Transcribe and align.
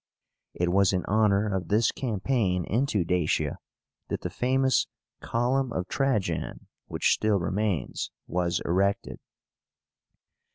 It 0.55 0.69
was 0.71 0.93
in 0.93 1.05
honor 1.05 1.53
of 1.55 1.67
this 1.67 1.91
campaign 1.91 2.65
into 2.65 3.03
Dacia 3.03 3.59
that 4.07 4.21
the 4.21 4.31
famous 4.31 4.87
COLUMN 5.21 5.71
OF 5.73 5.87
TRAJAN, 5.89 6.65
which 6.87 7.13
still 7.13 7.37
remains, 7.37 8.09
was 8.25 8.63
erected. 8.65 9.19